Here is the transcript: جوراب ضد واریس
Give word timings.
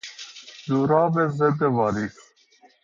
جوراب 0.65 1.15
ضد 1.37 1.61
واریس 1.75 2.15